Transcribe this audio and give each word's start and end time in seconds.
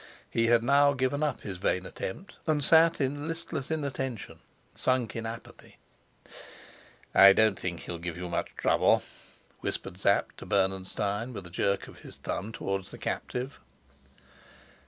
He 0.31 0.47
had 0.47 0.63
now 0.63 0.93
given 0.93 1.21
up 1.21 1.41
his 1.41 1.57
vain 1.57 1.85
attempt, 1.85 2.35
and 2.47 2.63
sat 2.63 2.99
in 2.99 3.27
listless 3.27 3.69
inattention, 3.69 4.39
sunk 4.73 5.15
in 5.15 5.27
an 5.27 5.33
apathy. 5.35 5.77
"I 7.13 7.33
don't 7.33 7.59
think 7.59 7.81
he'll 7.81 7.99
give 7.99 8.17
you 8.17 8.27
much 8.27 8.49
trouble," 8.57 9.03
whispered 9.59 9.99
Sapt 9.99 10.39
to 10.39 10.47
Bernenstein, 10.47 11.33
with 11.33 11.45
a 11.45 11.51
jerk 11.51 11.87
of 11.87 11.99
his 11.99 12.17
thumb 12.17 12.51
towards 12.51 12.89
the 12.89 12.97
captive. 12.97 13.59